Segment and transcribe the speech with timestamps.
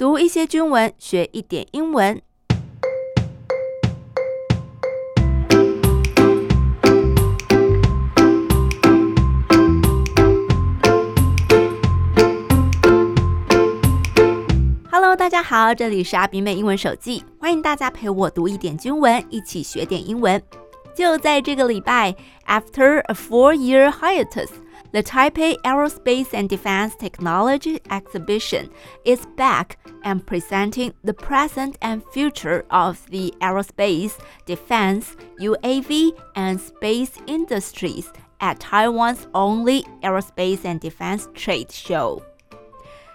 [0.00, 2.22] 读一些军文，学一点英文。
[14.90, 20.42] Hello，大家好，这里是阿比妹英文手记，欢迎大家陪我读一点军文，一起学点英文。
[20.94, 24.48] 就在这个礼拜，After a four-year hiatus。
[24.91, 28.69] The Taipei Aerospace and Defense Technology Exhibition
[29.03, 37.11] is back and presenting the present and future of the aerospace, defense, UAV, and space
[37.27, 42.21] industries at Taiwan's only aerospace and defense trade show.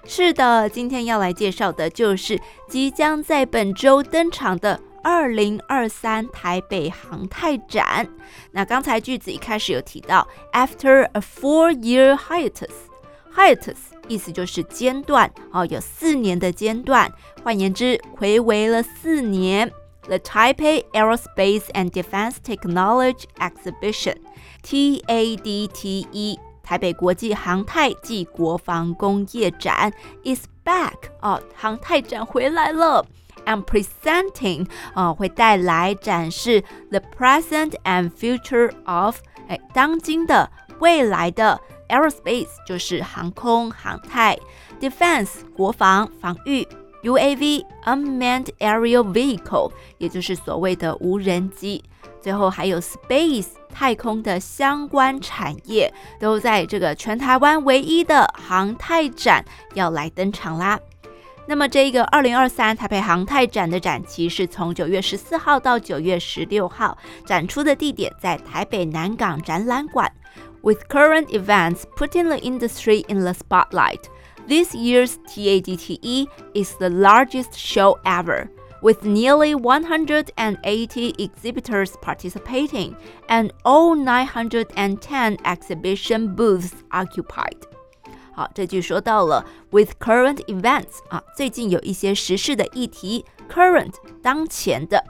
[0.05, 8.09] 是的，今天要来介绍的就是即将在本周登场的 二零二三台北航太展。
[8.53, 13.77] 那刚才句子一开始有提到，after a four-year hiatus，hiatus
[14.09, 17.11] 意思就是间断哦，有四年的间断。
[17.43, 19.73] 换言之，回违了四年。
[20.03, 29.93] The Taipei Aerospace and Defense Technology Exhibition（TADTE） 台北国际航太暨国防工业展
[30.24, 33.05] is back 哦，航太展回来了。
[33.46, 44.38] And presenting 啊、呃，会带来展示 the present and future of 哎当今的未来的 aerospace 就是航空航太
[44.80, 46.68] defense 国防防御
[47.04, 51.84] UAV unmanned aerial vehicle 也就是所谓的无人机，
[52.20, 60.80] 最后还有 space 太空的相关产业都在这个全台湾唯一的航太展要来登场啦。
[61.46, 70.10] 那么，这一个二零二三台北航太展的展期是从九月十四号到九月十六号，展出的地点在台北南港展览馆。
[70.62, 74.03] With current events putting the industry in the spotlight,
[74.47, 78.49] this year's TADTE is the largest show ever,
[78.83, 82.94] with nearly 180 exhibitors participating
[83.28, 87.67] and all 910 exhibition booths occupied.
[88.35, 95.01] 好，这句说到了 with current events 啊，最近有一些时事的议题，current 当前的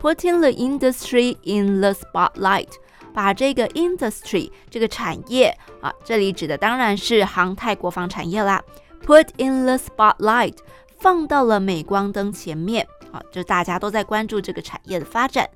[0.00, 2.70] ，putting the industry in the spotlight，
[3.12, 8.62] 把这个 industry 这个产业啊，这里指的当然是航太国防产业啦
[9.04, 10.56] ，put in the spotlight
[10.98, 15.50] 放到了镁光灯前面啊，就大家都在关注这个产业的发展。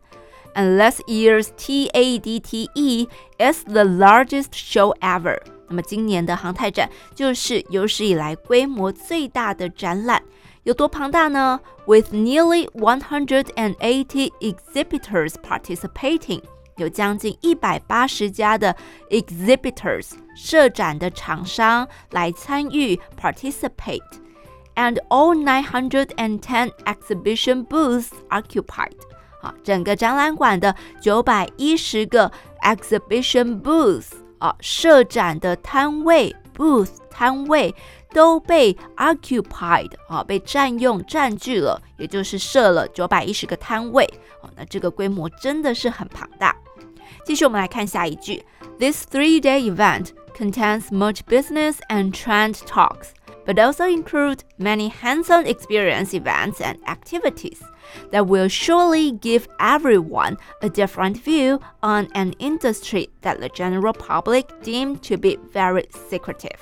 [0.55, 3.09] And last year's TADTE
[3.39, 5.39] is the largest show ever.
[5.69, 10.23] 那么今年的航太展就是有史以来规模最大的展览，
[10.63, 16.43] 有多庞大呢？With nearly one hundred and eighty exhibitors participating，
[16.77, 18.77] 有将近一百八十家的
[19.11, 28.93] exhibitors 设展的厂商来参与 participate，and all nine hundred and ten exhibition booths occupied。
[29.41, 32.31] 好，整个展览馆的九百一十个
[32.63, 34.13] exhibition booths。
[34.39, 37.75] 啊，设展的摊位 booth 摊位
[38.11, 44.05] 都被 occupied 啊，被占用占据了，也就是设了九百一十个摊位。
[44.43, 46.57] 哦，那这个规模真的是很庞大。
[47.25, 48.45] 继续，我们来看下一句
[48.79, 53.09] ：This three-day event contains much business and trend talks,
[53.48, 57.60] but also include many hands-on experience events and activities
[58.12, 64.46] that will surely give everyone a different view on an industry that the general public
[64.64, 66.60] deem to be very secretive.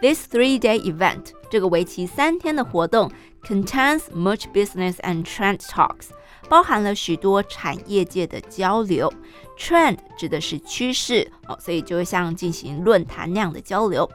[0.00, 3.10] This three-day event 这个为期三天的活动
[3.42, 6.08] contains much business and trend talks，
[6.48, 9.12] 包含了许多产业界的交流。
[9.58, 14.10] Trend 指的是趋势哦，所以就会像进行论坛那样的交流。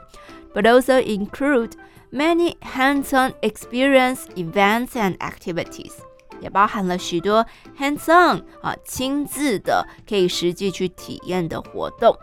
[0.53, 1.74] But also include
[2.12, 5.94] many hands-on experience events and activities。
[6.40, 7.46] 也包含了许多
[7.80, 12.16] hands-on 啊，亲自的可以实际去体验的活动。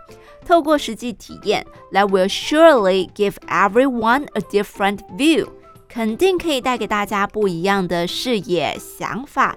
[0.46, 5.48] 透过实际体验，that will surely give everyone a different view，
[5.88, 9.56] 肯定可以带给大家不一样的视野、想法。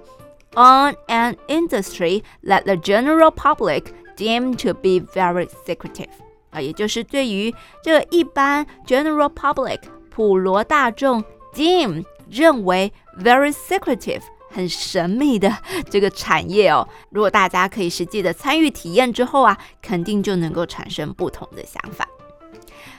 [0.54, 6.08] On an industry that the general public deem to be very secretive，
[6.53, 9.79] 啊，也就是对于这一般 general public
[10.09, 11.23] 普罗大众
[11.53, 14.21] deem 认为 very secretive。
[14.55, 15.51] 很神秘的
[15.89, 22.07] 这个产业哦，如果大家可以实际的参与体验之后啊，肯定就能够产生不同的想法。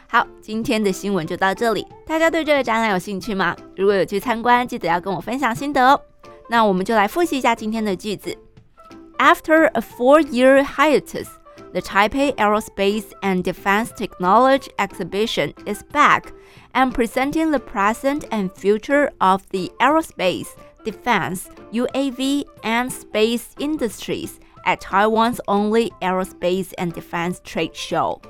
[0.09, 3.55] 好，今天的新闻就到这里，大家对这个展览有兴趣吗？
[3.77, 6.01] 如果有去参观，记得要跟我分享心得哦。
[6.49, 8.37] 那我们就来复习一下今天的句子
[9.19, 11.29] ：After a four-year hiatus,
[11.75, 16.33] the Taipei Aerospace and Defense Technology Exhibition is back
[16.73, 24.81] and presenting the present and future of the aerospace, defense, UAV, and space industries at
[24.81, 28.23] Taiwan's only aerospace and defense trade show.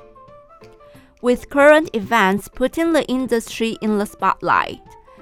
[1.21, 4.81] With current events putting the industry in the spotlight,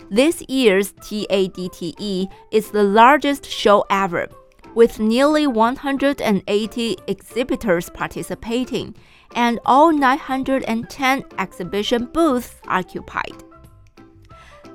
[0.10, 4.30] this year's TADTE is the largest show ever,
[4.76, 8.96] with nearly 180 exhibitors participating
[9.36, 13.44] and all 910 exhibition booths occupied.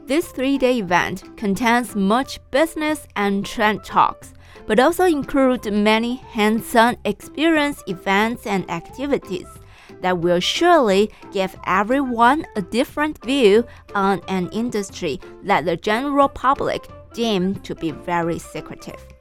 [0.07, 4.33] This three day event contains much business and trend talks,
[4.67, 9.47] but also includes many hands on experience events and activities
[10.01, 16.87] that will surely give everyone a different view on an industry that the general public
[17.13, 19.18] deem to be very secretive.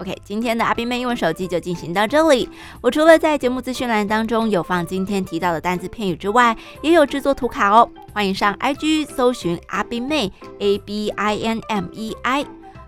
[0.00, 2.48] OK，今天的阿斌妹英文手机就进行到这里。
[2.80, 7.88] 我除了在节目资讯栏当中有放今天提到的单字片语之外，也有制作图卡哦。
[8.12, 12.44] 欢迎上 IG 搜寻阿斌妹 A B I N M E I。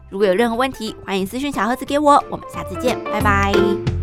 [0.09, 2.23] 如果有任何问题，欢迎私讯小盒子给我。
[2.31, 3.96] 我们下次见，拜拜。